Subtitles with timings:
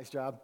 [0.00, 0.40] Nice job.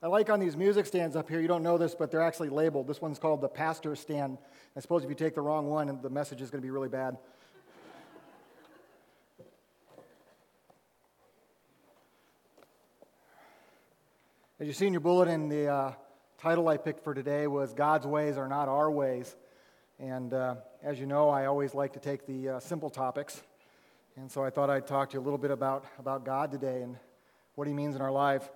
[0.00, 2.50] I like on these music stands up here, you don't know this, but they're actually
[2.50, 2.86] labeled.
[2.86, 4.38] This one's called the pastor stand.
[4.76, 6.90] I suppose if you take the wrong one, the message is going to be really
[6.90, 7.18] bad.
[14.60, 15.92] As you see in your bulletin, the uh,
[16.38, 19.34] title I picked for today was God's Ways Are Not Our Ways.
[19.98, 20.54] And uh,
[20.84, 23.42] as you know, I always like to take the uh, simple topics.
[24.16, 26.82] And so I thought I'd talk to you a little bit about, about God today
[26.82, 26.96] and
[27.54, 28.50] what He means in our life.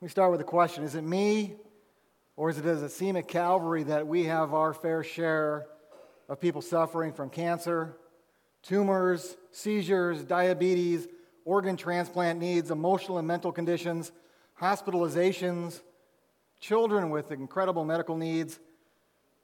[0.00, 1.54] We start with a question Is it me,
[2.36, 5.66] or is it, does it seem at Calvary that we have our fair share
[6.28, 7.96] of people suffering from cancer,
[8.62, 11.08] tumors, seizures, diabetes,
[11.46, 14.12] organ transplant needs, emotional and mental conditions,
[14.60, 15.80] hospitalizations,
[16.60, 18.58] children with incredible medical needs,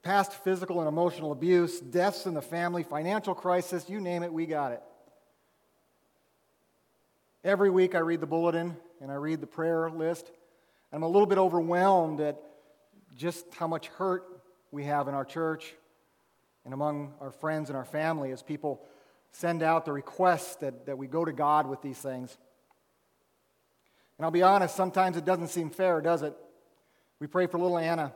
[0.02, 4.46] past physical and emotional abuse, deaths in the family, financial crisis, you name it, we
[4.46, 4.82] got it.
[7.44, 10.30] Every week I read the bulletin and I read the prayer list.
[10.92, 12.40] I'm a little bit overwhelmed at
[13.16, 14.24] just how much hurt
[14.70, 15.74] we have in our church
[16.64, 18.82] and among our friends and our family as people
[19.32, 22.36] send out the requests that, that we go to God with these things.
[24.18, 26.34] And I'll be honest, sometimes it doesn't seem fair, does it?
[27.18, 28.12] We pray for little Anna,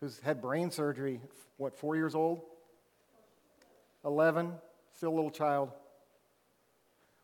[0.00, 1.20] who's had brain surgery,
[1.56, 2.40] what, four years old?
[4.04, 4.52] 11,
[4.96, 5.70] still a little child.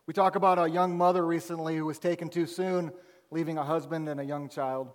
[0.06, 2.92] We talk about a young mother recently who was taken too soon
[3.30, 4.88] leaving a husband and a young child.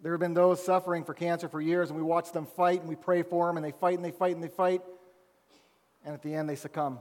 [0.00, 2.88] There have been those suffering for cancer for years, and we watch them fight and
[2.88, 4.82] we pray for them, and they fight and they fight and they fight,
[6.04, 7.00] and at the end they succumb.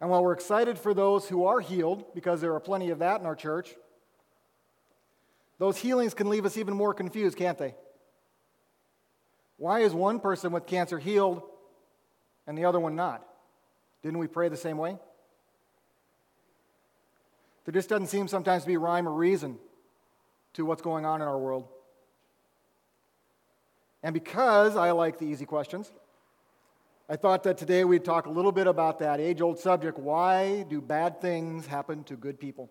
[0.00, 3.20] And while we're excited for those who are healed, because there are plenty of that
[3.20, 3.74] in our church,
[5.58, 7.74] those healings can leave us even more confused, can't they?
[9.56, 11.42] Why is one person with cancer healed
[12.46, 13.24] and the other one not?
[14.02, 14.96] Didn't we pray the same way?
[17.64, 19.58] There just doesn't seem sometimes to be rhyme or reason
[20.54, 21.68] to what's going on in our world.
[24.02, 25.90] And because I like the easy questions,
[27.08, 30.64] I thought that today we'd talk a little bit about that age old subject why
[30.68, 32.70] do bad things happen to good people?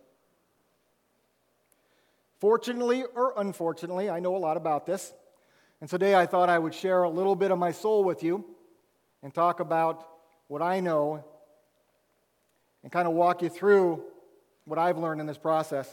[2.44, 5.14] Fortunately or unfortunately, I know a lot about this.
[5.80, 8.44] And today I thought I would share a little bit of my soul with you
[9.22, 10.06] and talk about
[10.50, 11.24] what I know
[12.84, 14.04] and kind of walk you through
[14.66, 15.88] what I've learned in this process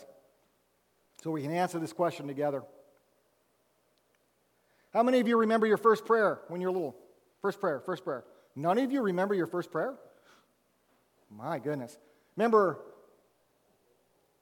[1.22, 2.64] so we can answer this question together.
[4.92, 6.96] How many of you remember your first prayer when you're little?
[7.42, 8.24] First prayer, first prayer.
[8.56, 9.94] None of you remember your first prayer?
[11.30, 11.96] My goodness.
[12.36, 12.80] Remember,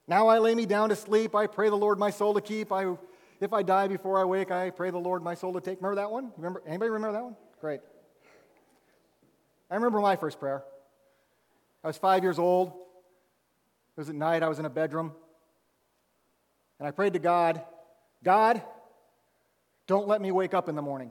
[0.09, 1.35] now I lay me down to sleep.
[1.35, 2.73] I pray the Lord my soul to keep.
[2.73, 2.97] I,
[3.41, 5.79] if I die before I wake, I pray the Lord my soul to take.
[5.79, 6.33] Remember that one?
[6.39, 7.37] Remember, anybody remember that one?
[7.61, 7.81] Great.
[9.71, 10.65] I remember my first prayer.
[11.85, 12.69] I was five years old.
[12.69, 15.13] It was at night, I was in a bedroom.
[16.79, 17.61] And I prayed to God,
[18.25, 18.63] God,
[19.87, 21.11] don't let me wake up in the morning.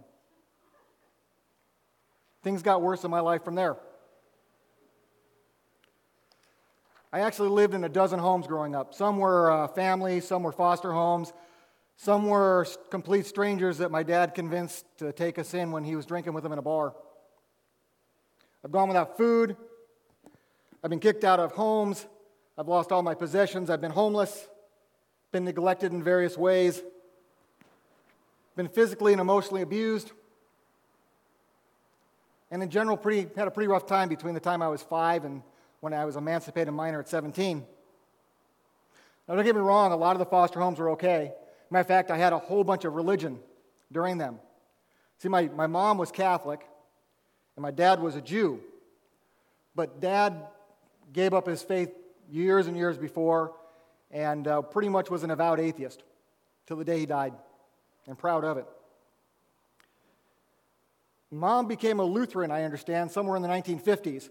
[2.43, 3.77] Things got worse in my life from there.
[7.17, 8.93] I actually lived in a dozen homes growing up.
[8.93, 11.33] Some were uh, family, some were foster homes,
[11.95, 16.05] some were complete strangers that my dad convinced to take us in when he was
[16.05, 16.93] drinking with them in a bar.
[18.63, 19.57] I've gone without food.
[20.83, 22.05] I've been kicked out of homes.
[22.55, 23.71] I've lost all my possessions.
[23.71, 24.47] I've been homeless,
[25.31, 26.83] been neglected in various ways,
[28.55, 30.11] been physically and emotionally abused,
[32.51, 35.25] and in general, pretty, had a pretty rough time between the time I was five
[35.25, 35.41] and
[35.79, 37.65] when I was emancipated minor at 17.
[39.27, 41.33] Now, don't get me wrong, a lot of the foster homes were okay.
[41.69, 43.39] Matter of fact, I had a whole bunch of religion
[43.91, 44.39] during them.
[45.19, 46.65] See, my, my mom was Catholic,
[47.55, 48.61] and my dad was a Jew.
[49.75, 50.47] But dad
[51.11, 51.89] gave up his faith
[52.29, 53.53] years and years before,
[54.11, 56.03] and uh, pretty much was an avowed atheist
[56.65, 57.33] till the day he died,
[58.07, 58.65] and proud of it.
[61.31, 64.29] Mom became a Lutheran, I understand, somewhere in the 1950s.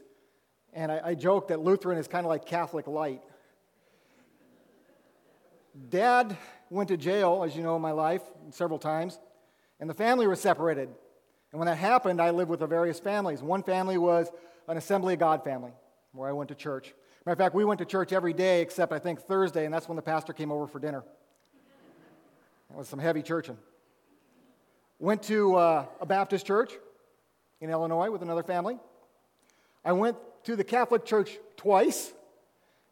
[0.72, 3.22] And I, I joke that Lutheran is kind of like Catholic light.
[5.90, 6.36] Dad
[6.70, 9.18] went to jail, as you know, in my life several times,
[9.80, 10.88] and the family was separated.
[11.52, 13.42] And when that happened, I lived with the various families.
[13.42, 14.30] One family was
[14.68, 15.72] an Assembly of God family,
[16.12, 16.94] where I went to church.
[17.24, 19.88] Matter of fact, we went to church every day except I think Thursday, and that's
[19.88, 21.04] when the pastor came over for dinner.
[22.70, 23.58] That was some heavy churching.
[24.98, 26.72] Went to uh, a Baptist church
[27.60, 28.78] in Illinois with another family.
[29.84, 30.16] I went
[30.46, 32.06] to the Catholic Church twice.
[32.06, 32.12] As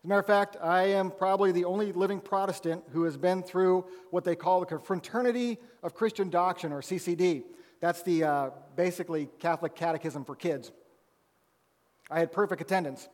[0.05, 3.87] a matter of fact, I am probably the only living Protestant who has been through
[4.11, 7.45] what they call the Confraternity of Christian Doctrine, or CCD.
[7.81, 10.73] That's the uh, basically Catholic catechism for kids.
[12.11, 13.09] I had perfect attendance.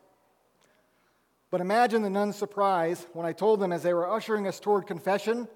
[1.50, 4.86] But imagine the nuns' surprise when I told them as they were ushering us toward
[4.86, 5.48] confession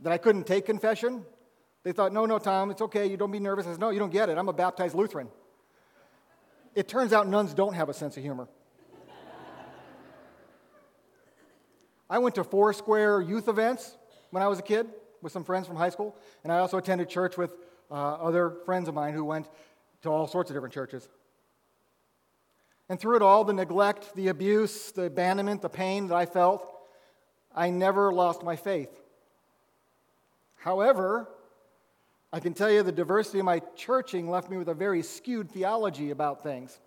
[0.00, 1.24] that I couldn't take confession.
[1.84, 3.06] They thought, no, no, Tom, it's okay.
[3.06, 3.66] You don't be nervous.
[3.66, 4.36] I said, no, you don't get it.
[4.36, 5.28] I'm a baptized Lutheran.
[6.74, 8.48] It turns out nuns don't have a sense of humor.
[12.10, 13.96] I went to Foursquare youth events
[14.30, 14.88] when I was a kid
[15.22, 17.54] with some friends from high school, and I also attended church with
[17.90, 19.48] uh, other friends of mine who went
[20.02, 21.08] to all sorts of different churches.
[22.88, 26.68] And through it all, the neglect, the abuse, the abandonment, the pain that I felt,
[27.54, 29.00] I never lost my faith.
[30.56, 31.28] However,
[32.34, 35.48] I can tell you the diversity of my churching left me with a very skewed
[35.52, 36.80] theology about things.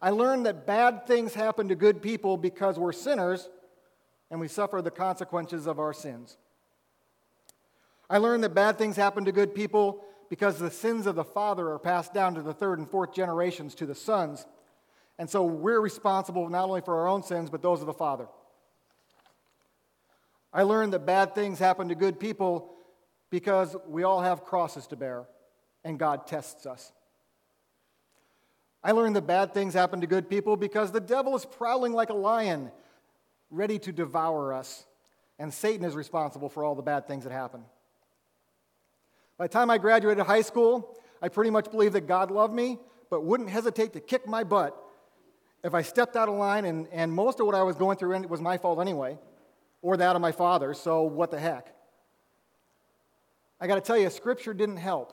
[0.00, 3.48] I learned that bad things happen to good people because we're sinners
[4.28, 6.36] and we suffer the consequences of our sins.
[8.10, 11.70] I learned that bad things happen to good people because the sins of the father
[11.70, 14.46] are passed down to the third and fourth generations to the sons.
[15.16, 18.26] And so we're responsible not only for our own sins, but those of the father.
[20.52, 22.72] I learned that bad things happen to good people
[23.32, 25.24] because we all have crosses to bear,
[25.84, 26.92] and God tests us.
[28.84, 32.10] I learned that bad things happen to good people because the devil is prowling like
[32.10, 32.70] a lion,
[33.50, 34.84] ready to devour us,
[35.38, 37.62] and Satan is responsible for all the bad things that happen.
[39.38, 42.78] By the time I graduated high school, I pretty much believed that God loved me,
[43.08, 44.76] but wouldn't hesitate to kick my butt
[45.64, 48.28] if I stepped out of line, and, and most of what I was going through
[48.28, 49.16] was my fault anyway,
[49.80, 51.74] or that of my father, so what the heck.
[53.62, 55.12] I got to tell you, Scripture didn't help.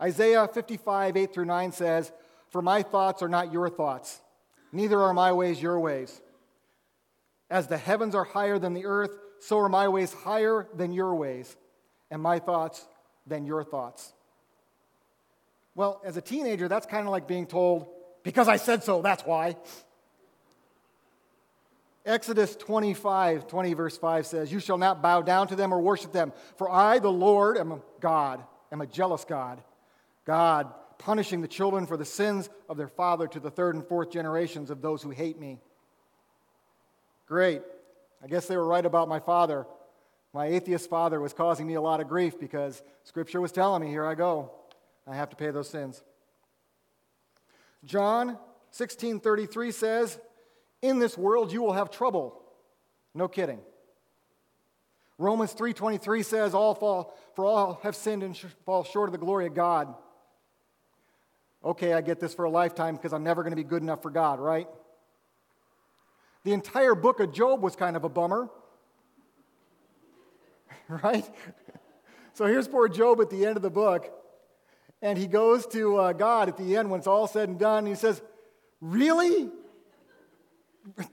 [0.00, 2.10] Isaiah 55, 8 through 9 says,
[2.48, 4.22] For my thoughts are not your thoughts,
[4.72, 6.18] neither are my ways your ways.
[7.50, 11.14] As the heavens are higher than the earth, so are my ways higher than your
[11.14, 11.54] ways,
[12.10, 12.86] and my thoughts
[13.26, 14.14] than your thoughts.
[15.74, 17.86] Well, as a teenager, that's kind of like being told,
[18.22, 19.56] Because I said so, that's why.
[22.06, 26.12] Exodus 25, 20, verse 5 says, You shall not bow down to them or worship
[26.12, 28.42] them, for I, the Lord, am a God,
[28.72, 29.62] am a jealous God.
[30.24, 34.10] God punishing the children for the sins of their father to the third and fourth
[34.10, 35.58] generations of those who hate me.
[37.26, 37.62] Great.
[38.22, 39.66] I guess they were right about my father.
[40.32, 43.88] My atheist father was causing me a lot of grief because Scripture was telling me,
[43.88, 44.52] here I go.
[45.06, 46.02] I have to pay those sins.
[47.84, 48.38] John
[48.72, 50.18] 16:33 says,
[50.82, 52.40] in this world you will have trouble.
[53.14, 53.60] No kidding.
[55.18, 59.46] Romans 3:23 says all fall for all have sinned and fall short of the glory
[59.46, 59.94] of God.
[61.62, 64.00] Okay, I get this for a lifetime because I'm never going to be good enough
[64.00, 64.66] for God, right?
[66.44, 68.48] The entire book of Job was kind of a bummer.
[70.88, 71.28] right?
[72.32, 74.10] So here's poor Job at the end of the book,
[75.02, 77.80] and he goes to uh, God at the end when it's all said and done.
[77.80, 78.22] And he says,
[78.80, 79.50] Really?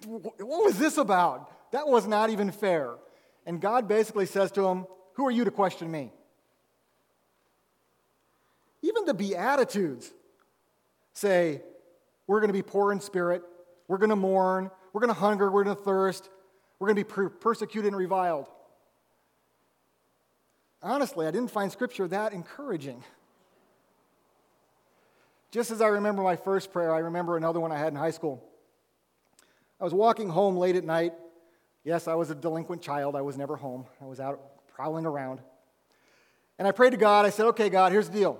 [0.06, 1.72] What was this about?
[1.72, 2.96] That was not even fair.
[3.46, 6.12] And God basically says to him, Who are you to question me?
[8.82, 10.12] Even the Beatitudes
[11.14, 11.62] say,
[12.28, 13.44] We're going to be poor in spirit,
[13.88, 16.30] we're going to mourn, we're going to hunger, we're going to thirst,
[16.80, 18.48] we're going to be per- persecuted and reviled.
[20.82, 23.04] Honestly, I didn't find Scripture that encouraging.
[25.52, 28.12] Just as I remember my first prayer, I remember another one I had in high
[28.12, 28.44] school.
[29.80, 31.14] I was walking home late at night.
[31.84, 33.16] Yes, I was a delinquent child.
[33.16, 33.86] I was never home.
[34.02, 35.40] I was out prowling around.
[36.60, 37.26] And I prayed to God.
[37.26, 38.40] I said, Okay, God, here's the deal.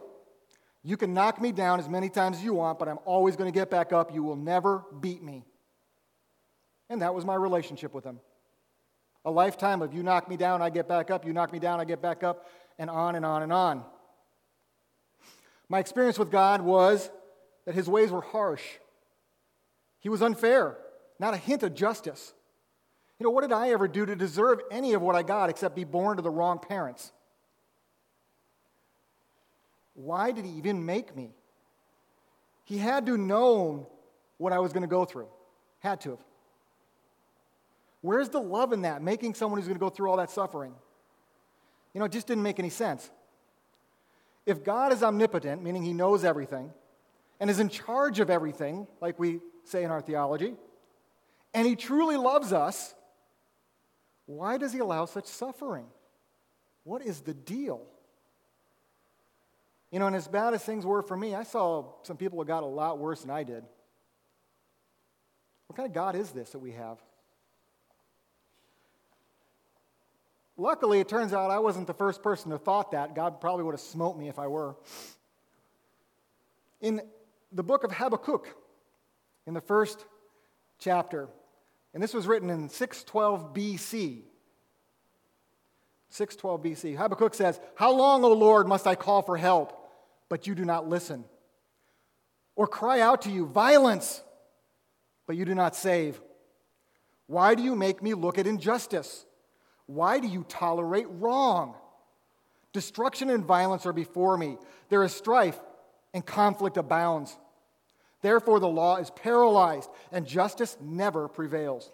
[0.84, 3.52] You can knock me down as many times as you want, but I'm always going
[3.52, 4.14] to get back up.
[4.14, 5.44] You will never beat me.
[6.90, 8.20] And that was my relationship with Him.
[9.26, 11.82] A lifetime of you knock me down, I get back up, you knock me down,
[11.82, 12.48] I get back up,
[12.80, 13.84] and on and on and on.
[15.68, 17.10] My experience with God was
[17.66, 18.64] that His ways were harsh,
[20.00, 20.78] He was unfair
[21.20, 22.34] not a hint of justice.
[23.20, 25.76] You know, what did I ever do to deserve any of what I got except
[25.76, 27.12] be born to the wrong parents?
[29.96, 31.32] Why did he even make me?
[32.64, 33.88] He had to known
[34.38, 35.28] what I was going to go through.
[35.80, 36.20] Had to have.
[38.02, 40.74] Where's the love in that, making someone who's going to go through all that suffering?
[41.94, 43.10] You know, it just didn't make any sense.
[44.46, 46.72] If God is omnipotent, meaning he knows everything,
[47.40, 50.56] and is in charge of everything, like we say in our theology,
[51.58, 52.94] and He truly loves us,
[54.28, 55.88] why does He allow such suffering?
[56.84, 57.82] What is the deal?
[59.92, 62.46] You know, and as bad as things were for me, I saw some people who
[62.46, 63.64] got a lot worse than I did.
[65.66, 67.00] What kind of God is this that we have?
[70.58, 73.16] Luckily, it turns out I wasn't the first person to thought that.
[73.16, 74.76] God probably would have smote me if I were.
[76.82, 77.02] In
[77.52, 78.48] the book of Habakkuk,
[79.48, 80.06] in the first
[80.78, 81.30] chapter,
[81.94, 84.22] and this was written in 612 BC.
[86.10, 86.98] 612 BC.
[86.98, 89.78] Habakkuk says, How long, O Lord, must I call for help,
[90.30, 91.26] but you do not listen?
[92.56, 94.22] Or cry out to you, Violence,
[95.26, 96.20] but you do not save?
[97.28, 99.26] Why do you make me look at injustice?
[99.86, 101.76] Why do you tolerate wrong?
[102.74, 104.58] Destruction and violence are before me.
[104.90, 105.60] There is strife
[106.14, 107.38] and conflict abounds.
[108.28, 111.90] Therefore, the law is paralyzed, and justice never prevails.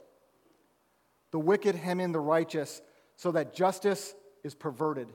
[1.30, 2.82] The wicked hem in the righteous,
[3.18, 5.10] so that justice is perverted.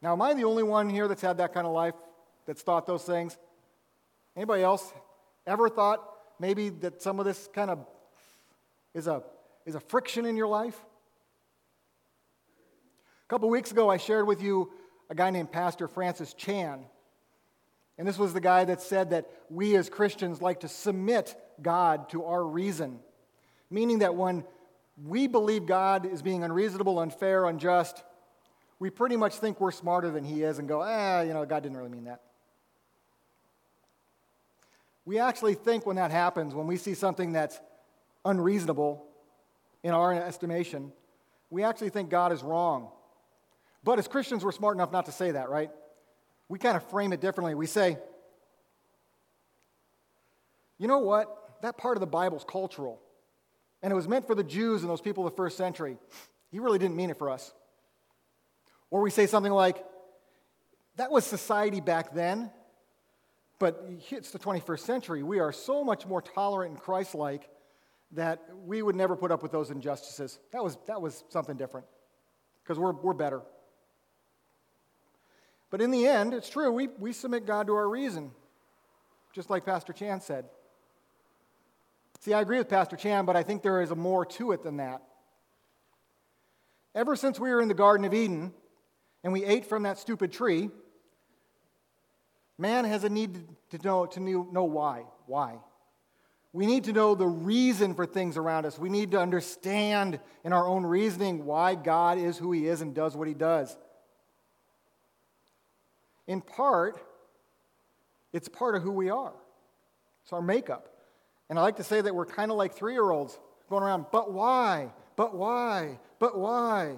[0.00, 1.94] Now, am I the only one here that's had that kind of life,
[2.44, 3.38] that's thought those things?
[4.34, 4.92] Anybody else
[5.46, 6.02] ever thought
[6.40, 7.86] maybe that some of this kind of
[8.94, 9.22] is a,
[9.64, 10.84] is a friction in your life?
[13.26, 14.72] A couple weeks ago, I shared with you
[15.08, 16.84] a guy named Pastor Francis Chan.
[17.98, 22.08] And this was the guy that said that we as Christians like to submit God
[22.10, 22.98] to our reason,
[23.70, 24.44] meaning that when
[25.04, 28.02] we believe God is being unreasonable, unfair, unjust,
[28.78, 31.62] we pretty much think we're smarter than He is and go, ah, you know, God
[31.62, 32.22] didn't really mean that.
[35.04, 37.60] We actually think when that happens, when we see something that's
[38.24, 39.04] unreasonable
[39.82, 40.92] in our estimation,
[41.50, 42.88] we actually think God is wrong.
[43.84, 45.70] But as Christians, we're smart enough not to say that, right?
[46.48, 47.54] We kind of frame it differently.
[47.54, 47.98] We say,
[50.78, 51.60] you know what?
[51.62, 53.00] That part of the Bible is cultural.
[53.82, 55.96] And it was meant for the Jews and those people of the first century.
[56.50, 57.52] He really didn't mean it for us.
[58.90, 59.84] Or we say something like,
[60.96, 62.50] that was society back then,
[63.58, 65.22] but it's the 21st century.
[65.22, 67.48] We are so much more tolerant and Christ like
[68.12, 70.38] that we would never put up with those injustices.
[70.52, 71.86] That was, that was something different
[72.62, 73.42] because we're, we're better.
[75.72, 78.30] But in the end, it's true, we, we submit God to our reason,
[79.34, 80.44] just like Pastor Chan said.
[82.20, 84.62] See, I agree with Pastor Chan, but I think there is a more to it
[84.62, 85.02] than that.
[86.94, 88.52] Ever since we were in the Garden of Eden
[89.24, 90.68] and we ate from that stupid tree,
[92.58, 95.04] man has a need to know, to know why.
[95.24, 95.56] Why?
[96.52, 98.78] We need to know the reason for things around us.
[98.78, 102.94] We need to understand in our own reasoning why God is who He is and
[102.94, 103.74] does what He does.
[106.32, 106.98] In part,
[108.32, 109.34] it's part of who we are,
[110.24, 110.88] it's our makeup.
[111.50, 114.06] And I like to say that we're kind of like three year olds going around,
[114.10, 114.92] but why?
[115.14, 115.98] But why?
[116.18, 116.94] But why?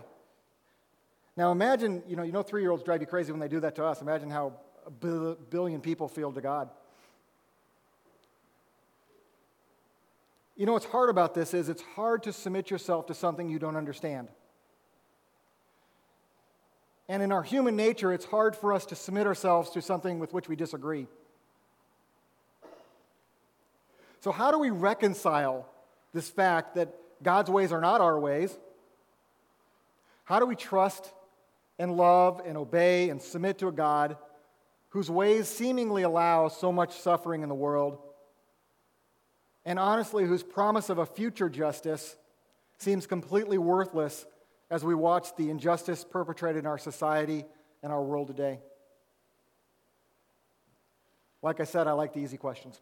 [1.36, 3.58] Now imagine, you know, you know three year olds drive you crazy when they do
[3.58, 4.00] that to us.
[4.00, 4.52] Imagine how
[4.86, 6.70] a billion people feel to God.
[10.54, 13.58] You know what's hard about this is it's hard to submit yourself to something you
[13.58, 14.28] don't understand.
[17.08, 20.32] And in our human nature, it's hard for us to submit ourselves to something with
[20.32, 21.06] which we disagree.
[24.20, 25.68] So, how do we reconcile
[26.14, 28.56] this fact that God's ways are not our ways?
[30.24, 31.12] How do we trust
[31.78, 34.16] and love and obey and submit to a God
[34.90, 37.98] whose ways seemingly allow so much suffering in the world?
[39.66, 42.16] And honestly, whose promise of a future justice
[42.78, 44.24] seems completely worthless
[44.74, 47.44] as we watch the injustice perpetrated in our society
[47.80, 48.58] and our world today?
[51.42, 52.80] Like I said, I like the easy questions.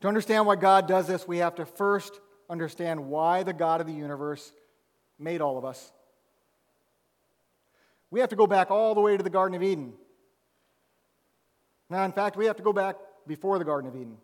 [0.00, 2.18] To understand why God does this, we have to first
[2.48, 4.50] understand why the God of the universe
[5.18, 5.92] made all of us.
[8.10, 9.92] We have to go back all the way to the Garden of Eden.
[11.90, 12.96] Now, in fact, we have to go back
[13.26, 14.16] before the Garden of Eden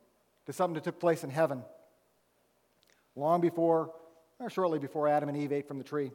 [0.46, 1.62] to something that took place in heaven,
[3.16, 3.92] long before,
[4.38, 6.10] or shortly before Adam and Eve ate from the tree.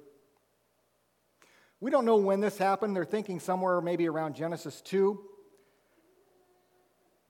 [1.79, 2.95] We don't know when this happened.
[2.95, 5.19] They're thinking somewhere maybe around Genesis 2.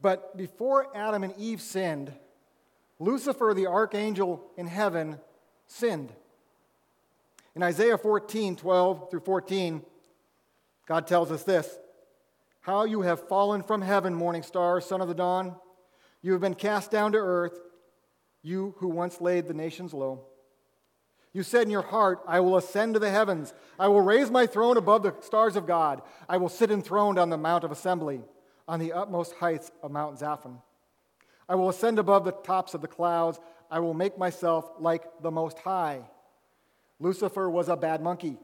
[0.01, 2.13] But before Adam and Eve sinned,
[2.99, 5.19] Lucifer, the archangel in heaven,
[5.67, 6.13] sinned.
[7.55, 9.81] In Isaiah 14, 12 through 14,
[10.85, 11.77] God tells us this
[12.61, 15.55] How you have fallen from heaven, morning star, son of the dawn.
[16.21, 17.59] You have been cast down to earth,
[18.41, 20.25] you who once laid the nations low.
[21.35, 23.53] You said in your heart, I will ascend to the heavens.
[23.77, 26.01] I will raise my throne above the stars of God.
[26.29, 28.21] I will sit enthroned on the Mount of Assembly,
[28.69, 30.61] on the utmost heights of Mount Zaphon.
[31.49, 33.37] I will ascend above the tops of the clouds.
[33.69, 36.03] I will make myself like the Most High.
[37.01, 38.37] Lucifer was a bad monkey.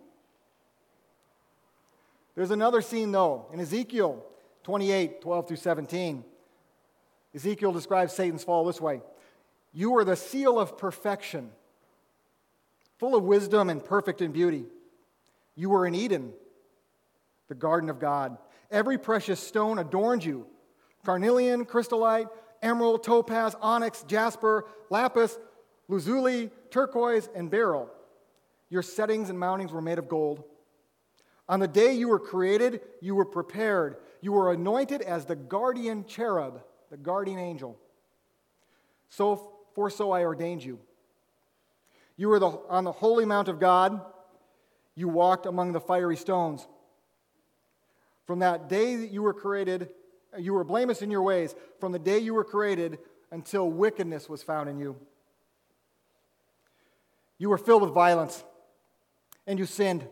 [2.36, 4.21] There's another scene, though, in Ezekiel
[4.63, 6.25] 28 12 through 17.
[7.33, 9.01] Ezekiel describes Satan's fall this way
[9.71, 11.51] You are the seal of perfection
[13.01, 14.63] full of wisdom and perfect in beauty.
[15.55, 16.34] You were in Eden,
[17.50, 18.38] the garden of God.
[18.70, 20.46] Every precious stone adorned you
[21.03, 22.27] carnelian, chrysolite,
[22.62, 25.39] emerald, topaz, onyx, jasper, lapis,
[25.88, 27.89] lazuli, turquoise, and beryl.
[28.70, 30.43] Your settings and mountings were made of gold.
[31.50, 33.98] On the day you were created, you were prepared.
[34.22, 37.79] You were anointed as the guardian cherub, the guardian angel.
[39.10, 40.77] So, for so I ordained you.
[42.21, 43.99] You were the, on the holy mount of God.
[44.93, 46.67] You walked among the fiery stones.
[48.27, 49.89] From that day that you were created,
[50.37, 52.99] you were blameless in your ways, from the day you were created
[53.31, 54.97] until wickedness was found in you.
[57.39, 58.43] You were filled with violence,
[59.47, 60.07] and you sinned.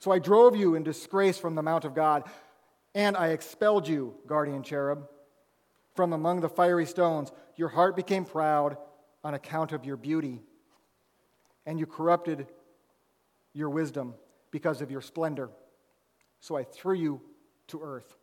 [0.00, 2.24] So I drove you in disgrace from the mount of God,
[2.94, 5.08] and I expelled you, guardian cherub,
[5.94, 7.32] from among the fiery stones.
[7.56, 8.76] Your heart became proud
[9.24, 10.42] on account of your beauty,
[11.66, 12.46] and you corrupted
[13.52, 14.14] your wisdom
[14.50, 15.50] because of your splendor.
[16.40, 17.20] So I threw you
[17.68, 18.16] to earth.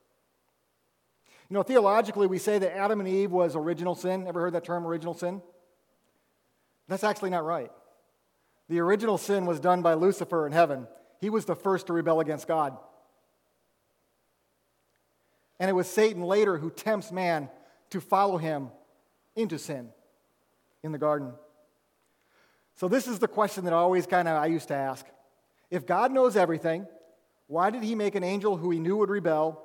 [1.50, 4.28] You know, theologically, we say that Adam and Eve was original sin.
[4.28, 5.42] Ever heard that term, original sin?
[6.88, 7.72] That's actually not right.
[8.70, 10.88] The original sin was done by Lucifer in heaven.
[11.20, 12.78] He was the first to rebel against God.
[15.60, 17.50] And it was Satan later who tempts man
[17.92, 18.70] to follow him
[19.36, 19.90] into sin
[20.82, 21.34] in the garden.
[22.76, 25.06] So this is the question that always kind of I used to ask.
[25.70, 26.88] If God knows everything,
[27.48, 29.62] why did he make an angel who he knew would rebel?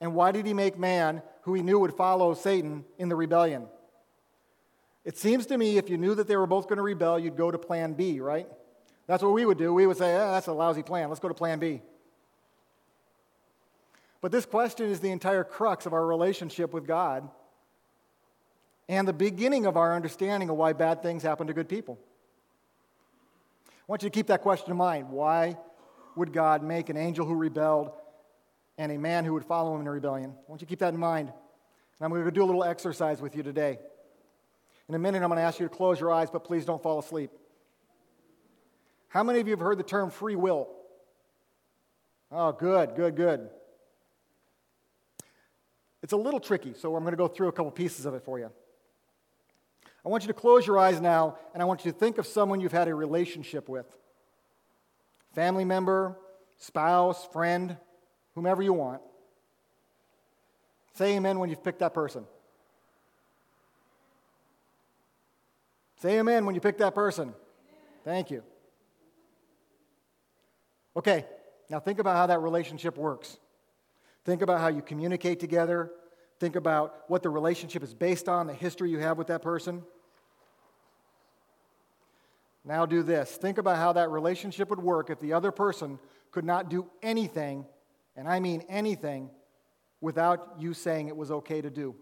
[0.00, 3.66] And why did he make man who he knew would follow Satan in the rebellion?
[5.04, 7.36] It seems to me if you knew that they were both going to rebel, you'd
[7.36, 8.46] go to plan B, right?
[9.06, 9.72] That's what we would do.
[9.72, 11.08] We would say, oh, that's a lousy plan.
[11.08, 11.80] Let's go to plan B.
[14.20, 17.28] But this question is the entire crux of our relationship with God
[18.88, 21.98] and the beginning of our understanding of why bad things happen to good people.
[23.88, 25.08] I want you to keep that question in mind.
[25.08, 25.56] Why
[26.14, 27.90] would God make an angel who rebelled
[28.76, 30.30] and a man who would follow him in rebellion?
[30.30, 31.28] I want you to keep that in mind.
[31.28, 33.78] And I'm going to do a little exercise with you today.
[34.90, 36.82] In a minute, I'm going to ask you to close your eyes, but please don't
[36.82, 37.30] fall asleep.
[39.08, 40.68] How many of you have heard the term free will?
[42.30, 43.48] Oh, good, good, good.
[46.02, 48.22] It's a little tricky, so I'm going to go through a couple pieces of it
[48.22, 48.50] for you.
[50.08, 52.26] I want you to close your eyes now, and I want you to think of
[52.26, 53.84] someone you've had a relationship with
[55.34, 56.16] family member,
[56.56, 57.76] spouse, friend,
[58.34, 59.02] whomever you want.
[60.94, 62.24] Say amen when you've picked that person.
[66.00, 67.34] Say amen when you pick that person.
[68.02, 68.42] Thank you.
[70.96, 71.26] Okay,
[71.68, 73.36] now think about how that relationship works.
[74.24, 75.90] Think about how you communicate together.
[76.40, 79.82] Think about what the relationship is based on, the history you have with that person.
[82.68, 83.30] Now do this.
[83.30, 85.98] Think about how that relationship would work if the other person
[86.30, 87.64] could not do anything,
[88.14, 89.30] and I mean anything,
[90.02, 91.96] without you saying it was okay to do.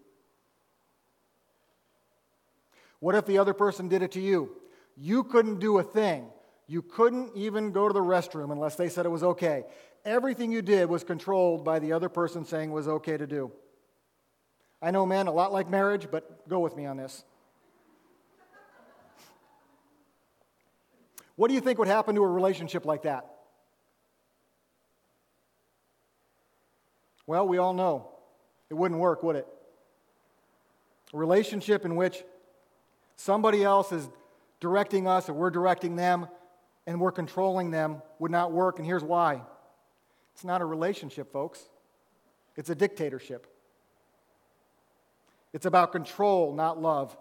[2.99, 4.57] What if the other person did it to you?
[4.97, 6.27] You couldn't do a thing.
[6.67, 9.63] You couldn't even go to the restroom unless they said it was okay.
[10.05, 13.53] Everything you did was controlled by the other person saying it was okay to do.
[14.83, 17.23] I know, men, a lot like marriage, but go with me on this.
[21.37, 23.27] What do you think would happen to a relationship like that?
[27.27, 28.11] Well, we all know
[28.71, 29.47] it wouldn't work, would it?
[31.13, 32.25] A relationship in which
[33.17, 34.09] somebody else is
[34.61, 36.29] directing us or we're directing them
[36.87, 39.43] and we're controlling them would not work, and here's why.
[40.35, 41.63] It's not a relationship, folks,
[42.57, 43.47] it's a dictatorship.
[45.53, 47.17] It's about control, not love.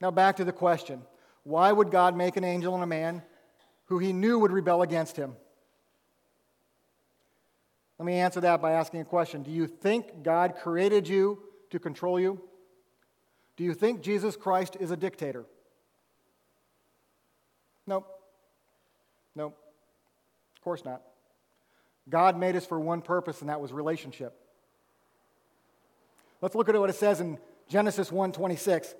[0.00, 1.02] Now, back to the question
[1.44, 3.22] why would God make an angel and a man
[3.86, 5.34] who he knew would rebel against him?
[7.98, 11.78] Let me answer that by asking a question Do you think God created you to
[11.78, 12.40] control you?
[13.56, 15.44] Do you think Jesus Christ is a dictator?
[17.86, 18.06] Nope.
[19.34, 19.58] Nope.
[20.56, 21.02] Of course not.
[22.08, 24.34] God made us for one purpose, and that was relationship.
[26.40, 28.94] Let's look at what it says in Genesis 1:26.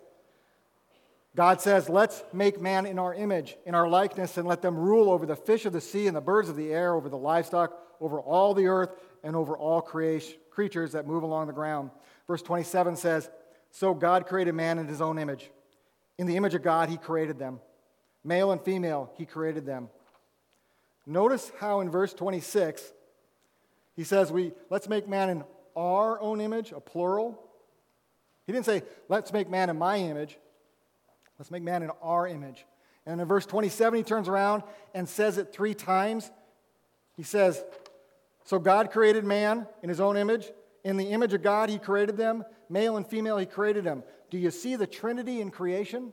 [1.36, 5.10] God says, Let's make man in our image, in our likeness, and let them rule
[5.10, 7.78] over the fish of the sea and the birds of the air, over the livestock,
[8.00, 8.90] over all the earth,
[9.22, 11.90] and over all creation, creatures that move along the ground.
[12.26, 13.30] Verse 27 says,
[13.70, 15.50] So God created man in his own image.
[16.18, 17.60] In the image of God, he created them.
[18.24, 19.88] Male and female, he created them.
[21.06, 22.92] Notice how in verse 26,
[23.94, 25.44] he says, we, Let's make man in
[25.76, 27.40] our own image, a plural.
[28.46, 30.38] He didn't say, Let's make man in my image.
[31.40, 32.66] Let's make man in our image.
[33.06, 36.30] And in verse 27, he turns around and says it three times.
[37.16, 37.64] He says,
[38.44, 40.52] So God created man in his own image.
[40.84, 42.44] In the image of God, he created them.
[42.68, 44.02] Male and female, he created them.
[44.28, 46.12] Do you see the Trinity in creation?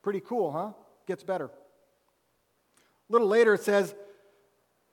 [0.00, 0.72] Pretty cool, huh?
[1.06, 1.50] Gets better.
[1.50, 3.94] A little later, it says,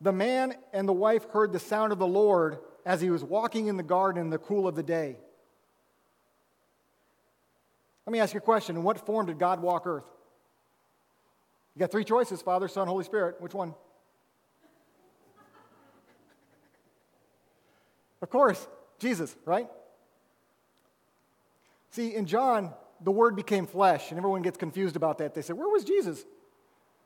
[0.01, 3.67] The man and the wife heard the sound of the Lord as he was walking
[3.67, 5.19] in the garden in the cool of the day.
[8.05, 8.75] Let me ask you a question.
[8.75, 10.03] In what form did God walk earth?
[11.75, 13.35] You got three choices Father, Son, Holy Spirit.
[13.39, 13.69] Which one?
[18.21, 18.67] of course,
[18.99, 19.67] Jesus, right?
[21.91, 25.33] See, in John, the Word became flesh, and everyone gets confused about that.
[25.33, 26.25] They say, Where was Jesus?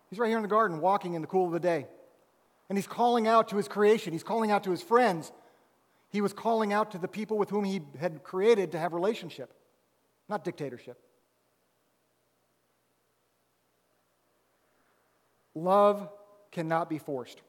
[0.10, 1.86] He's right here in the garden, walking in the cool of the day.
[2.68, 5.32] And he's calling out to his creation, he's calling out to his friends.
[6.12, 9.54] He was calling out to the people with whom he had created to have relationship,
[10.30, 10.98] not dictatorship.
[15.56, 16.08] Love
[16.52, 17.42] cannot be forced.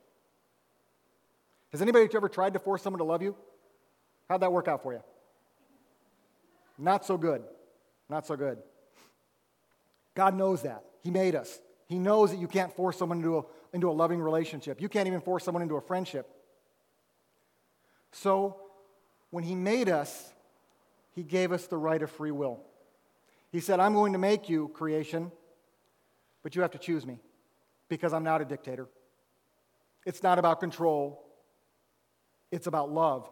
[1.72, 3.36] Has anybody ever tried to force someone to love you?
[4.28, 5.02] How'd that work out for you?
[6.78, 7.42] Not so good.
[8.08, 8.58] Not so good.
[10.14, 10.84] God knows that.
[11.02, 11.60] He made us.
[11.86, 14.80] He knows that you can't force someone into a, into a loving relationship.
[14.80, 16.28] You can't even force someone into a friendship.
[18.12, 18.56] So,
[19.30, 20.32] when He made us,
[21.14, 22.60] He gave us the right of free will.
[23.50, 25.32] He said, I'm going to make you, creation,
[26.42, 27.18] but you have to choose me
[27.88, 28.88] because I'm not a dictator.
[30.06, 31.22] It's not about control,
[32.50, 33.28] it's about love.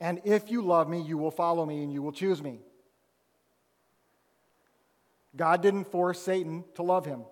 [0.00, 2.60] And if you love me, you will follow me and you will choose me.
[5.36, 7.24] God didn't force Satan to love him.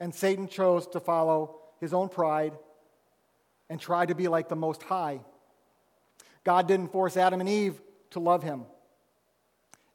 [0.00, 2.52] And Satan chose to follow his own pride
[3.68, 5.20] and try to be like the Most High.
[6.44, 8.64] God didn't force Adam and Eve to love him,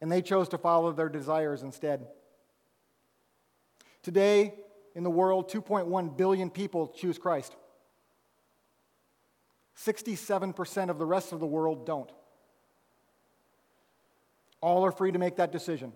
[0.01, 2.07] and they chose to follow their desires instead.
[4.03, 4.55] Today,
[4.95, 7.55] in the world, 2.1 billion people choose Christ.
[9.77, 12.11] 67% of the rest of the world don't.
[14.59, 15.93] All are free to make that decision.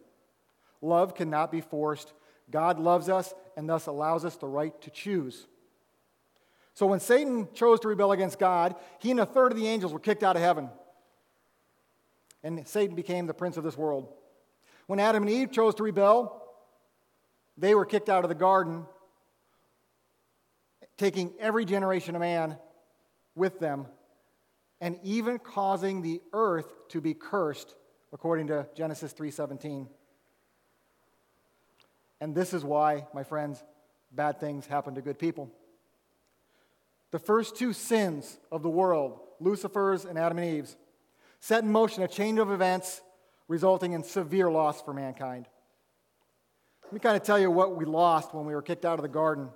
[0.81, 2.13] Love cannot be forced.
[2.49, 5.47] God loves us and thus allows us the right to choose.
[6.73, 9.93] So when Satan chose to rebel against God, he and a third of the angels
[9.93, 10.69] were kicked out of heaven.
[12.45, 14.07] And Satan became the prince of this world.
[14.85, 16.43] When Adam and Eve chose to rebel,
[17.57, 18.85] they were kicked out of the garden,
[20.95, 22.59] taking every generation of man
[23.33, 23.87] with them,
[24.79, 27.73] and even causing the earth to be cursed,
[28.13, 29.89] according to Genesis 3:17.
[32.21, 33.63] And this is why, my friends,
[34.11, 35.49] bad things happen to good people.
[37.09, 40.77] The first two sins of the world, Lucifer's and Adam and Eve's,
[41.45, 43.03] set in motion a chain of events
[43.47, 45.47] resulting in severe loss for mankind.
[46.85, 49.03] Let me kind of tell you what we lost when we were kicked out of
[49.03, 49.49] the garden.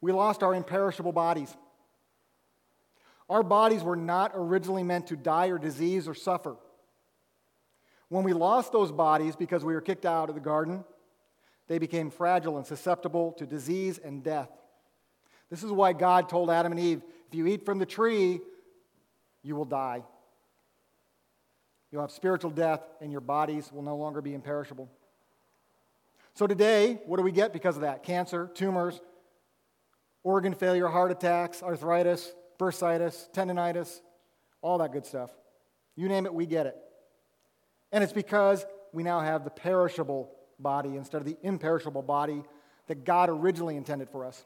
[0.00, 1.56] We lost our imperishable bodies.
[3.30, 6.56] Our bodies were not originally meant to die or disease or suffer.
[8.08, 10.84] When we lost those bodies because we were kicked out of the garden,
[11.68, 14.50] they became fragile and susceptible to disease and death.
[15.50, 18.40] This is why God told Adam and Eve if you eat from the tree,
[19.44, 20.02] you will die.
[21.96, 24.86] You'll have spiritual death, and your bodies will no longer be imperishable.
[26.34, 28.02] So, today, what do we get because of that?
[28.02, 29.00] Cancer, tumors,
[30.22, 34.02] organ failure, heart attacks, arthritis, bursitis, tendonitis,
[34.60, 35.30] all that good stuff.
[35.96, 36.76] You name it, we get it.
[37.92, 42.42] And it's because we now have the perishable body instead of the imperishable body
[42.88, 44.44] that God originally intended for us.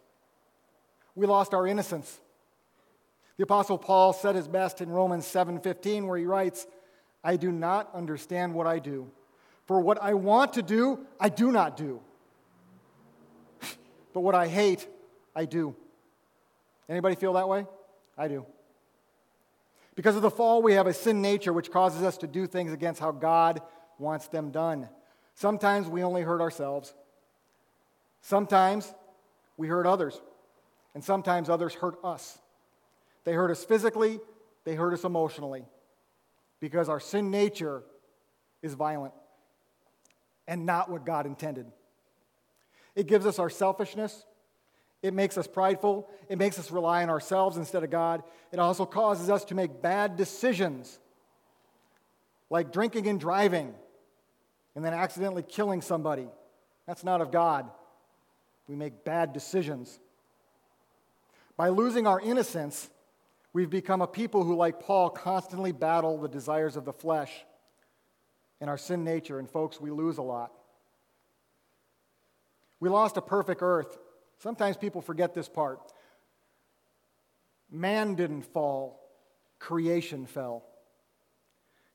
[1.17, 2.21] We lost our innocence.
[3.39, 6.69] The apostle Paul said his best in Romans 7:15 where he writes,
[7.23, 9.11] "I do not understand what I do,
[9.67, 12.01] for what I want to do, I do not do.
[14.13, 14.89] but what I hate,
[15.35, 15.75] I do."
[16.89, 17.67] Anybody feel that way?
[18.19, 18.45] I do.
[19.95, 22.73] Because of the fall, we have a sin nature which causes us to do things
[22.73, 23.61] against how God
[23.99, 24.89] wants them done.
[25.35, 26.95] Sometimes we only hurt ourselves.
[28.23, 28.93] Sometimes
[29.57, 30.21] we hurt others.
[30.95, 32.39] And sometimes others hurt us.
[33.25, 34.19] They hurt us physically,
[34.65, 35.65] they hurt us emotionally.
[36.61, 37.83] Because our sin nature
[38.63, 39.15] is violent
[40.47, 41.67] and not what God intended.
[42.95, 44.25] It gives us our selfishness.
[45.03, 46.09] It makes us prideful.
[46.29, 48.23] It makes us rely on ourselves instead of God.
[48.53, 50.99] It also causes us to make bad decisions,
[52.51, 53.75] like drinking and driving,
[54.75, 56.29] and then accidentally killing somebody.
[56.87, 57.71] That's not of God.
[58.69, 59.99] We make bad decisions.
[61.57, 62.91] By losing our innocence,
[63.53, 67.31] we've become a people who, like Paul, constantly battle the desires of the flesh.
[68.61, 70.53] and our sin nature, and folks, we lose a lot.
[72.79, 73.99] We lost a perfect earth.
[74.39, 75.81] Sometimes people forget this part.
[77.71, 79.01] Man didn't fall,
[79.59, 80.65] creation fell.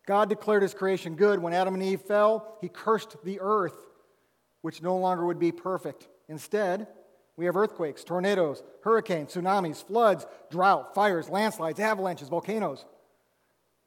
[0.07, 1.39] God declared his creation good.
[1.39, 3.75] When Adam and Eve fell, he cursed the earth,
[4.61, 6.07] which no longer would be perfect.
[6.29, 6.87] Instead,
[7.37, 12.85] we have earthquakes, tornadoes, hurricanes, tsunamis, floods, drought, fires, landslides, avalanches, volcanoes.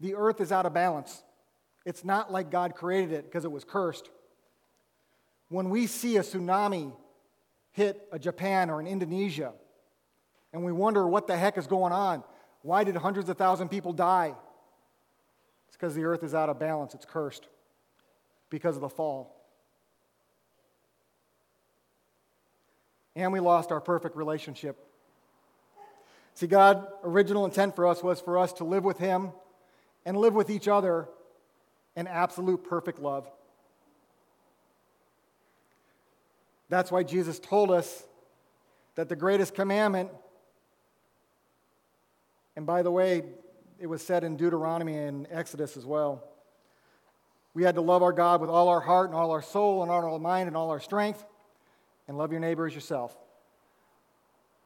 [0.00, 1.22] The earth is out of balance.
[1.86, 4.10] It's not like God created it because it was cursed.
[5.48, 6.92] When we see a tsunami
[7.72, 9.52] hit a Japan or an Indonesia,
[10.52, 12.22] and we wonder what the heck is going on,
[12.62, 14.34] why did hundreds of thousands of people die?
[15.68, 17.48] It's because the earth is out of balance, it's cursed
[18.50, 19.37] because of the fall.
[23.18, 24.78] And we lost our perfect relationship.
[26.34, 29.32] See, God's original intent for us was for us to live with Him
[30.06, 31.08] and live with each other
[31.96, 33.28] in absolute perfect love.
[36.68, 38.04] That's why Jesus told us
[38.94, 40.10] that the greatest commandment,
[42.54, 43.24] and by the way,
[43.80, 46.22] it was said in Deuteronomy and Exodus as well.
[47.52, 49.90] We had to love our God with all our heart and all our soul and
[49.90, 51.24] all our mind and all our strength,
[52.08, 53.16] and love your neighbor as yourself.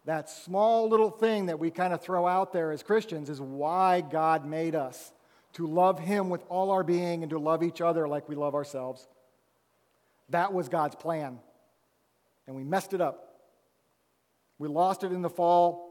[0.04, 4.00] That small little thing that we kind of throw out there as Christians is why
[4.00, 5.12] God made us
[5.54, 8.54] to love Him with all our being and to love each other like we love
[8.54, 9.06] ourselves.
[10.30, 11.38] That was God's plan.
[12.46, 13.28] And we messed it up.
[14.58, 15.88] We lost it in the fall,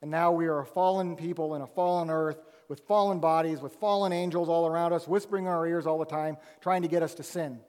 [0.00, 3.74] and now we are a fallen people in a fallen earth with fallen bodies, with
[3.74, 7.02] fallen angels all around us, whispering in our ears all the time, trying to get
[7.02, 7.60] us to sin.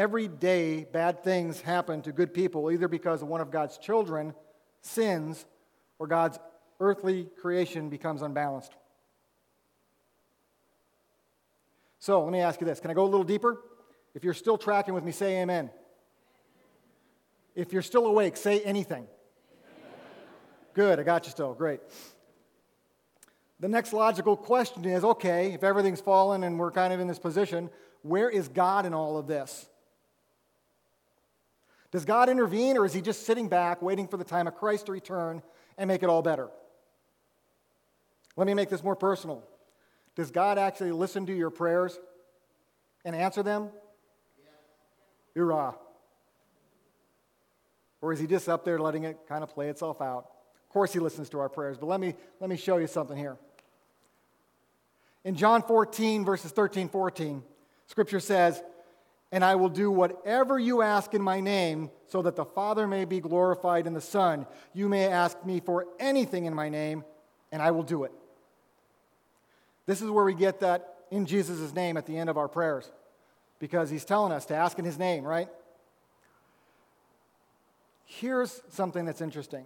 [0.00, 4.32] Every day, bad things happen to good people, either because one of God's children
[4.80, 5.44] sins
[5.98, 6.38] or God's
[6.80, 8.72] earthly creation becomes unbalanced.
[11.98, 12.80] So let me ask you this.
[12.80, 13.60] Can I go a little deeper?
[14.14, 15.68] If you're still tracking with me, say amen.
[17.54, 19.06] If you're still awake, say anything.
[20.72, 21.52] Good, I got you still.
[21.52, 21.80] Great.
[23.60, 27.18] The next logical question is okay, if everything's fallen and we're kind of in this
[27.18, 27.68] position,
[28.00, 29.66] where is God in all of this?
[31.90, 34.86] Does God intervene or is he just sitting back waiting for the time of Christ
[34.86, 35.42] to return
[35.76, 36.48] and make it all better?
[38.36, 39.42] Let me make this more personal.
[40.14, 41.98] Does God actually listen to your prayers
[43.04, 43.70] and answer them?
[45.34, 45.72] Yeah.
[48.00, 50.26] Or is he just up there letting it kind of play itself out?
[50.64, 53.16] Of course, he listens to our prayers, but let me, let me show you something
[53.16, 53.36] here.
[55.24, 57.42] In John 14, verses 13, 14,
[57.88, 58.62] scripture says,
[59.32, 63.04] And I will do whatever you ask in my name, so that the Father may
[63.04, 64.44] be glorified in the Son.
[64.74, 67.04] You may ask me for anything in my name,
[67.52, 68.12] and I will do it.
[69.86, 72.90] This is where we get that in Jesus' name at the end of our prayers,
[73.60, 75.48] because he's telling us to ask in his name, right?
[78.04, 79.64] Here's something that's interesting.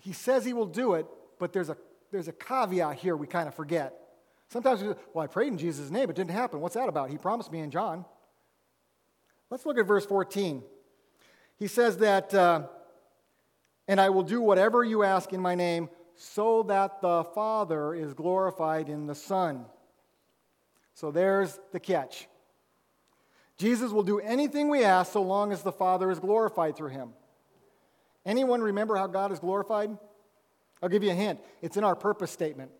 [0.00, 1.06] He says he will do it,
[1.38, 1.76] but there's a,
[2.10, 3.98] there's a caveat here we kind of forget.
[4.52, 6.60] Sometimes we say, well, I prayed in Jesus' name, it didn't happen.
[6.60, 7.08] What's that about?
[7.08, 8.04] He promised me in John.
[9.48, 10.62] Let's look at verse 14.
[11.58, 12.64] He says that, uh,
[13.88, 18.12] and I will do whatever you ask in my name so that the Father is
[18.12, 19.64] glorified in the Son.
[20.92, 22.28] So there's the catch.
[23.56, 27.14] Jesus will do anything we ask so long as the Father is glorified through him.
[28.26, 29.96] Anyone remember how God is glorified?
[30.82, 31.40] I'll give you a hint.
[31.62, 32.70] It's in our purpose statement.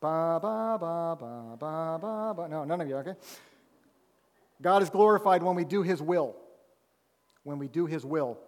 [0.00, 2.48] Ba, ba, ba, ba, ba, ba, ba.
[2.48, 3.14] No, none of you, okay?
[4.60, 6.36] God is glorified when we do his will.
[7.44, 8.38] When we do his will.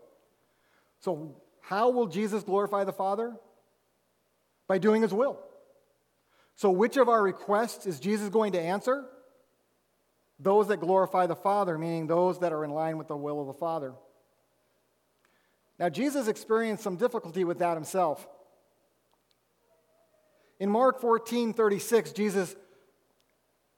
[1.00, 3.34] So, how will Jesus glorify the Father?
[4.66, 5.38] By doing his will.
[6.56, 9.04] So, which of our requests is Jesus going to answer?
[10.40, 13.46] Those that glorify the Father, meaning those that are in line with the will of
[13.46, 13.94] the Father.
[15.78, 18.26] Now, Jesus experienced some difficulty with that himself.
[20.60, 22.56] In Mark 14 36, Jesus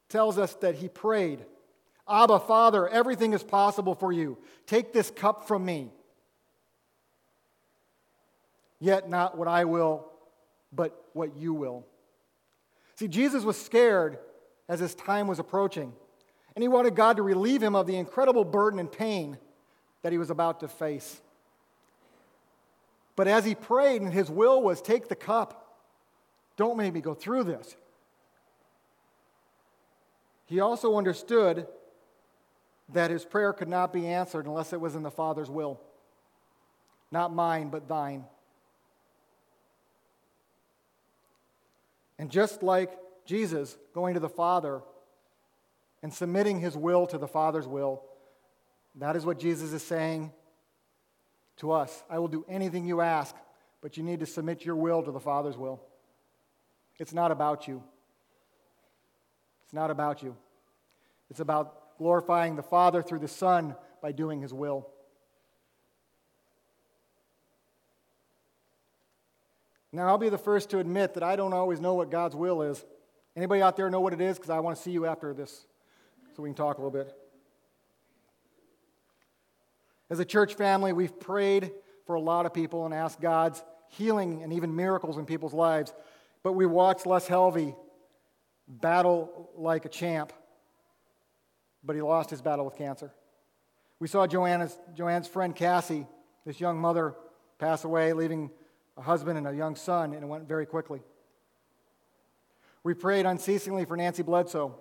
[0.08, 1.44] tells us that he prayed,
[2.08, 4.38] Abba, Father, everything is possible for you.
[4.66, 5.92] Take this cup from me.
[8.80, 10.06] Yet not what I will,
[10.72, 11.86] but what you will.
[12.96, 14.18] See, Jesus was scared
[14.68, 15.92] as his time was approaching,
[16.54, 19.38] and he wanted God to relieve him of the incredible burden and pain
[20.02, 21.20] that he was about to face.
[23.16, 25.69] But as he prayed, and his will was, Take the cup,
[26.60, 27.74] don't make me go through this.
[30.44, 31.66] He also understood
[32.90, 35.80] that his prayer could not be answered unless it was in the Father's will.
[37.10, 38.26] Not mine, but thine.
[42.18, 42.92] And just like
[43.24, 44.82] Jesus going to the Father
[46.02, 48.02] and submitting his will to the Father's will,
[48.96, 50.30] that is what Jesus is saying
[51.56, 52.04] to us.
[52.10, 53.34] I will do anything you ask,
[53.80, 55.80] but you need to submit your will to the Father's will.
[57.00, 57.82] It's not about you.
[59.64, 60.36] It's not about you.
[61.30, 64.86] It's about glorifying the Father through the Son by doing his will.
[69.92, 72.62] Now, I'll be the first to admit that I don't always know what God's will
[72.62, 72.84] is.
[73.34, 74.36] Anybody out there know what it is?
[74.36, 75.66] Because I want to see you after this
[76.36, 77.12] so we can talk a little bit.
[80.10, 81.72] As a church family, we've prayed
[82.04, 85.92] for a lot of people and asked God's healing and even miracles in people's lives.
[86.42, 87.74] But we watched Les Helvey
[88.66, 90.32] battle like a champ,
[91.84, 93.12] but he lost his battle with cancer.
[93.98, 96.06] We saw Joanna's, Joanne's friend Cassie,
[96.46, 97.14] this young mother,
[97.58, 98.50] pass away, leaving
[98.96, 101.02] a husband and a young son, and it went very quickly.
[102.82, 104.74] We prayed unceasingly for Nancy Bledsoe.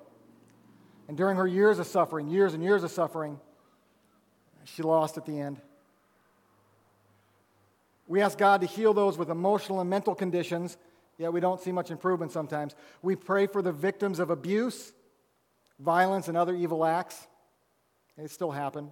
[1.09, 3.39] And during her years of suffering, years and years of suffering,
[4.63, 5.59] she lost at the end.
[8.07, 10.77] We asked God to heal those with emotional and mental conditions,
[11.19, 12.73] yet we don't see much improvement sometimes.
[13.03, 14.91] We pray for the victims of abuse,
[15.79, 17.27] violence, and other evil acts.
[18.17, 18.89] They still happen.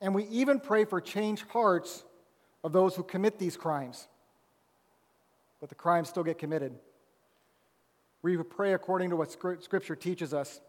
[0.00, 2.02] And we even pray for changed hearts
[2.64, 4.08] of those who commit these crimes
[5.60, 6.74] but the crimes still get committed.
[8.22, 10.60] We pray according to what Scripture teaches us,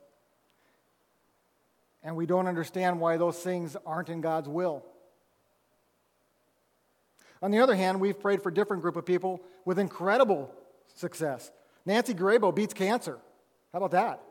[2.03, 4.85] and we don't understand why those things aren't in God's will.
[7.41, 10.53] On the other hand, we've prayed for different group of people with incredible
[11.01, 11.51] success.
[11.85, 13.17] Nancy Grabo beats cancer.
[13.73, 14.21] How about that?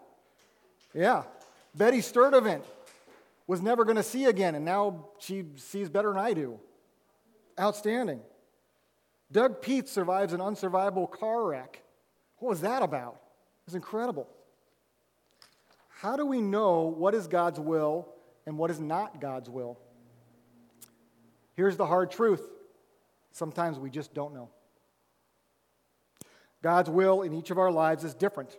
[0.95, 1.25] Yeah.
[1.75, 2.63] Betty Sturdivant
[3.47, 6.59] was never going to see again, and now she sees better than I do.
[7.59, 8.21] Outstanding.
[9.31, 11.83] Doug Peets survives an unsurvivable car wreck.
[12.39, 13.15] What was that about?
[13.15, 14.29] It was incredible.
[15.89, 18.09] How do we know what is God's will
[18.47, 19.79] and what is not God's will?
[21.55, 22.43] Here's the hard truth
[23.33, 24.49] sometimes we just don't know.
[26.63, 28.57] God's will in each of our lives is different,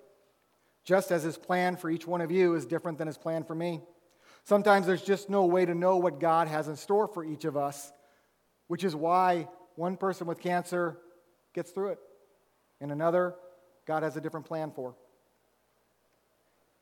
[0.84, 3.56] just as his plan for each one of you is different than his plan for
[3.56, 3.82] me.
[4.44, 7.56] Sometimes there's just no way to know what God has in store for each of
[7.56, 7.92] us,
[8.68, 10.98] which is why one person with cancer
[11.54, 12.00] gets through it,
[12.80, 13.36] and another,
[13.86, 14.96] God has a different plan for.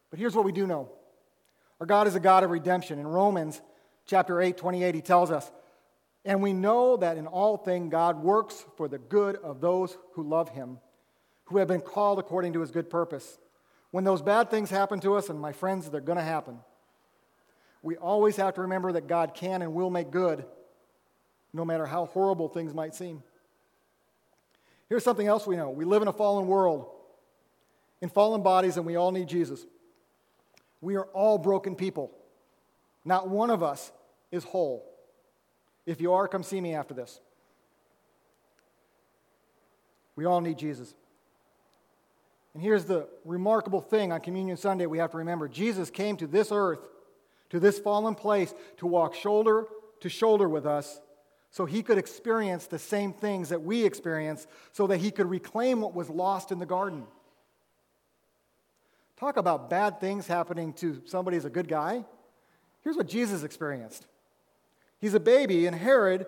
[0.10, 0.90] But here's what we do know
[1.80, 3.00] our God is a God of redemption.
[3.00, 3.62] In Romans
[4.06, 5.50] chapter 8, 28, he tells us,
[6.26, 10.24] And we know that in all things God works for the good of those who
[10.24, 10.80] love him,
[11.50, 13.38] who have been called according to his good purpose.
[13.92, 16.60] When those bad things happen to us, and my friends, they're going to happen,
[17.82, 20.46] we always have to remember that God can and will make good
[21.54, 23.24] no matter how horrible things might seem.
[24.90, 26.88] Here's something else we know we live in a fallen world,
[28.02, 29.66] in fallen bodies, and we all need Jesus.
[30.82, 32.12] We are all broken people.
[33.04, 33.92] Not one of us
[34.32, 34.86] is whole.
[35.86, 37.20] If you are, come see me after this.
[40.16, 40.94] We all need Jesus.
[42.54, 46.28] And here's the remarkable thing on Communion Sunday we have to remember Jesus came to
[46.28, 46.88] this earth,
[47.50, 49.68] to this fallen place, to walk shoulder
[50.02, 51.02] to shoulder with us
[51.52, 55.82] so he could experience the same things that we experience, so that he could reclaim
[55.82, 57.06] what was lost in the garden.
[59.18, 62.06] Talk about bad things happening to somebody who's a good guy.
[62.82, 64.06] Here's what Jesus experienced
[65.00, 66.28] He's a baby, and Herod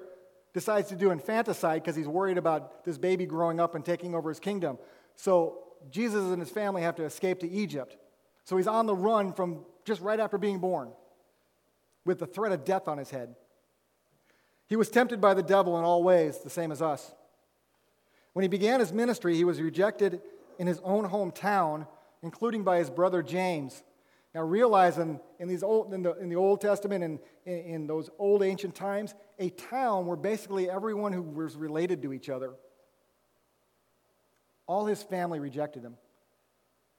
[0.54, 4.30] decides to do infanticide because he's worried about this baby growing up and taking over
[4.30, 4.78] his kingdom.
[5.16, 7.98] So Jesus and his family have to escape to Egypt.
[8.44, 10.91] So he's on the run from just right after being born
[12.06, 13.36] with the threat of death on his head.
[14.67, 17.13] He was tempted by the devil in all ways, the same as us.
[18.34, 20.22] When he began his ministry, he was rejected
[20.58, 21.88] in his own hometown,
[22.24, 23.84] including by his brother James.
[24.34, 27.88] Now, realize in, in, these old, in, the, in the Old Testament and in, in
[27.88, 32.54] those old ancient times, a town where basically everyone who was related to each other,
[34.68, 35.96] all his family rejected him.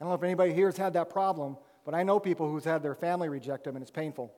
[0.00, 2.64] I don't know if anybody here has had that problem, but I know people who's
[2.64, 4.32] had their family reject him, and it's painful.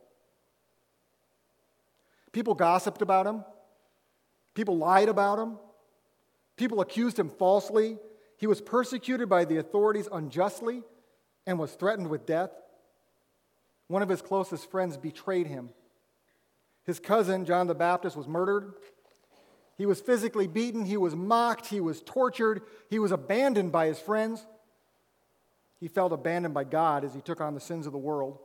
[2.33, 3.45] People gossiped about him.
[4.55, 5.57] People lied about him.
[6.57, 7.99] People accused him falsely.
[8.37, 10.83] He was persecuted by the authorities unjustly
[11.47, 12.51] and was threatened with death.
[13.89, 15.70] One of his closest friends betrayed him.
[16.85, 18.75] His cousin, John the Baptist, was murdered.
[19.77, 20.85] He was physically beaten.
[20.85, 21.66] He was mocked.
[21.66, 22.62] He was tortured.
[22.89, 24.47] He was abandoned by his friends.
[25.81, 28.39] He felt abandoned by God as he took on the sins of the world.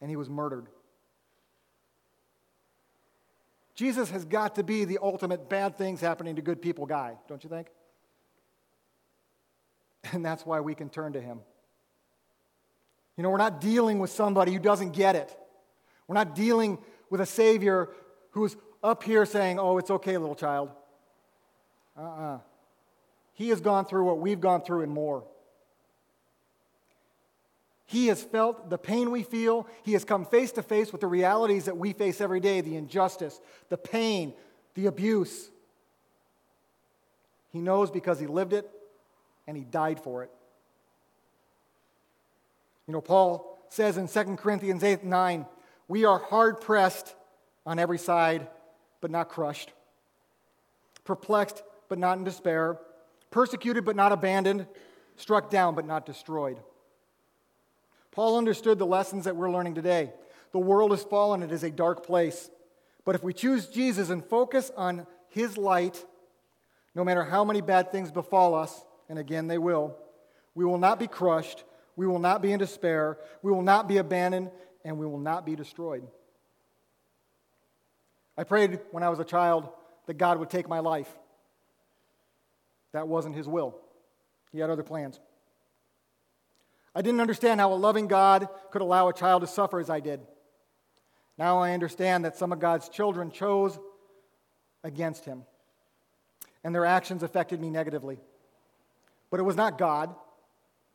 [0.00, 0.68] And he was murdered.
[3.76, 7.44] Jesus has got to be the ultimate bad things happening to good people guy, don't
[7.44, 7.68] you think?
[10.12, 11.40] And that's why we can turn to Him.
[13.16, 15.36] You know, we're not dealing with somebody who doesn't get it.
[16.06, 16.78] We're not dealing
[17.10, 17.88] with a Savior
[18.30, 18.56] who's
[18.86, 20.70] up here saying, Oh, it's okay, little child.
[21.96, 22.34] Uh uh-uh.
[22.34, 22.38] uh
[23.34, 25.24] He has gone through what we've gone through and more.
[27.88, 29.68] He has felt the pain we feel.
[29.84, 32.76] He has come face to face with the realities that we face every day the
[32.76, 34.32] injustice, the pain,
[34.74, 35.50] the abuse.
[37.52, 38.68] He knows because he lived it
[39.46, 40.30] and he died for it.
[42.86, 45.46] You know, Paul says in 2 Corinthians 8 9,
[45.88, 47.14] we are hard pressed
[47.64, 48.48] on every side,
[49.00, 49.72] but not crushed,
[51.04, 52.78] perplexed, but not in despair,
[53.30, 54.66] persecuted, but not abandoned,
[55.16, 56.58] struck down, but not destroyed.
[58.10, 60.12] Paul understood the lessons that we're learning today.
[60.52, 62.50] The world is fallen, it is a dark place.
[63.04, 66.04] But if we choose Jesus and focus on his light,
[66.94, 69.96] no matter how many bad things befall us, and again they will,
[70.54, 73.98] we will not be crushed, we will not be in despair, we will not be
[73.98, 74.50] abandoned,
[74.84, 76.06] and we will not be destroyed.
[78.36, 79.68] I prayed when I was a child
[80.06, 81.08] that God would take my life.
[82.92, 83.78] That wasn't his will,
[84.52, 85.20] he had other plans.
[86.94, 90.00] I didn't understand how a loving God could allow a child to suffer as I
[90.00, 90.20] did.
[91.36, 93.78] Now I understand that some of God's children chose
[94.82, 95.42] against him,
[96.64, 98.18] and their actions affected me negatively.
[99.30, 100.14] But it was not God.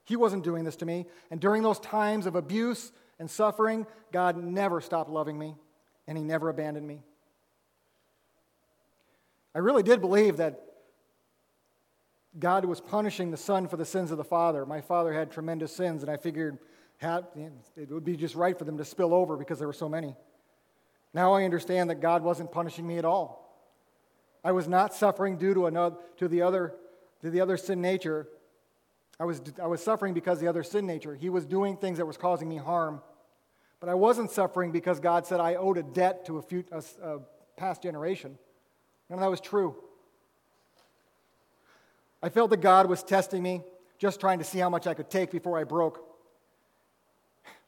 [0.05, 1.05] He wasn't doing this to me.
[1.29, 5.55] And during those times of abuse and suffering, God never stopped loving me,
[6.07, 7.03] and He never abandoned me.
[9.53, 10.61] I really did believe that
[12.39, 14.65] God was punishing the son for the sins of the father.
[14.65, 16.57] My father had tremendous sins, and I figured
[17.01, 20.15] it would be just right for them to spill over because there were so many.
[21.13, 23.41] Now I understand that God wasn't punishing me at all.
[24.43, 26.73] I was not suffering due to, another, to, the, other,
[27.21, 28.27] to the other sin nature.
[29.19, 31.15] I was, I was suffering because the other sin nature.
[31.15, 33.01] He was doing things that was causing me harm.
[33.79, 36.83] But I wasn't suffering because God said I owed a debt to a, few, a,
[37.03, 37.19] a
[37.57, 38.37] past generation.
[39.11, 39.75] Of that was true.
[42.23, 43.61] I felt that God was testing me,
[43.99, 46.07] just trying to see how much I could take before I broke.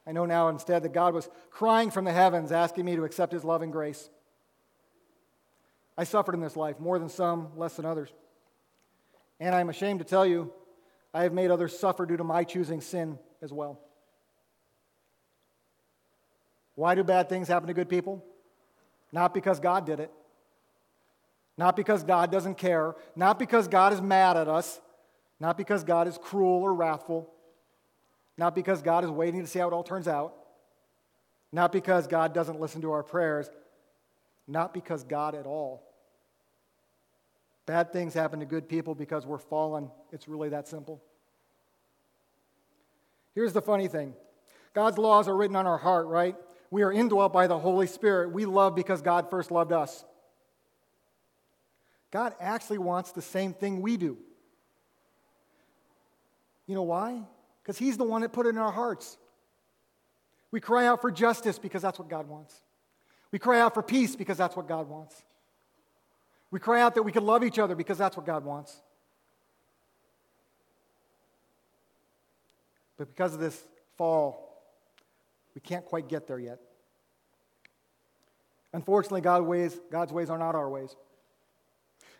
[0.06, 3.32] I know now instead that God was crying from the heavens, asking me to accept
[3.32, 4.08] His love and grace.
[5.98, 8.10] I suffered in this life, more than some, less than others.
[9.38, 10.52] And I'm ashamed to tell you,
[11.12, 13.80] I have made others suffer due to my choosing sin as well.
[16.74, 18.24] Why do bad things happen to good people?
[19.12, 20.10] Not because God did it,
[21.56, 24.80] not because God doesn't care, not because God is mad at us,
[25.38, 27.30] not because God is cruel or wrathful,
[28.36, 30.34] not because God is waiting to see how it all turns out,
[31.52, 33.48] not because God doesn't listen to our prayers,
[34.48, 35.82] not because God at all.
[37.66, 39.90] Bad things happen to good people because we're fallen.
[40.12, 41.02] It's really that simple.
[43.34, 44.14] Here's the funny thing
[44.74, 46.36] God's laws are written on our heart, right?
[46.70, 48.32] We are indwelt by the Holy Spirit.
[48.32, 50.04] We love because God first loved us.
[52.14, 54.16] God actually wants the same thing we do.
[56.68, 57.20] You know why?
[57.60, 59.18] Because He's the one that put it in our hearts.
[60.52, 62.54] We cry out for justice because that's what God wants.
[63.32, 65.24] We cry out for peace because that's what God wants.
[66.52, 68.80] We cry out that we can love each other because that's what God wants.
[72.96, 73.60] But because of this
[73.98, 74.62] fall,
[75.56, 76.60] we can't quite get there yet.
[78.72, 80.94] Unfortunately, God's ways, God's ways are not our ways.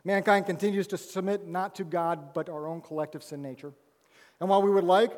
[0.05, 3.73] Mankind continues to submit not to God, but our own collective sin nature.
[4.39, 5.13] And while we would like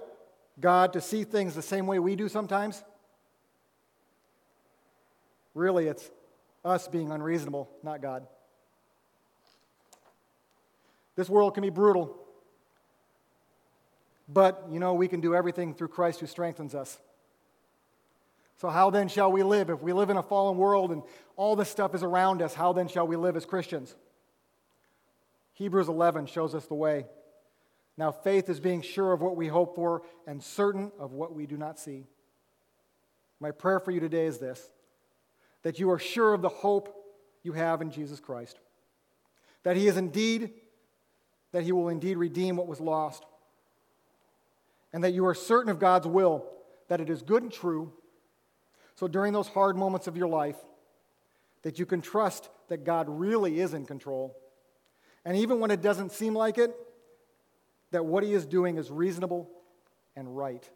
[0.61, 2.85] God to see things the same way we do sometimes,
[5.55, 6.11] really it's
[6.65, 8.27] us being unreasonable, not God.
[11.17, 12.17] This world can be brutal,
[14.29, 16.99] but you know, we can do everything through Christ who strengthens us.
[18.59, 19.69] So, how then shall we live?
[19.69, 21.03] If we live in a fallen world and
[21.37, 23.95] all this stuff is around us, how then shall we live as Christians?
[25.57, 27.07] Hebrews 11 shows us the way.
[27.97, 31.47] Now, faith is being sure of what we hope for and certain of what we
[31.47, 32.05] do not see.
[33.41, 34.71] My prayer for you today is this
[35.63, 36.95] that you are sure of the hope
[37.43, 38.61] you have in Jesus Christ,
[39.63, 40.51] that He is indeed,
[41.53, 43.25] that He will indeed redeem what was lost,
[44.93, 46.47] and that you are certain of God's will,
[46.89, 47.95] that it is good and true.
[48.95, 50.57] So during those hard moments of your life,
[51.63, 54.37] that you can trust that God really is in control
[55.27, 56.75] and even when it doesn't seem like it,
[57.91, 59.51] that what he is doing is reasonable
[60.15, 60.71] and right.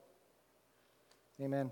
[1.40, 1.70] Amen.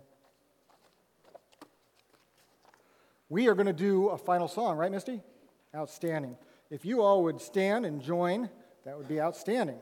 [3.28, 5.20] We are going to do a final song, right, Misty?
[5.74, 6.36] Outstanding.
[6.70, 8.48] If you all would stand and join,
[8.84, 9.80] that would be outstanding.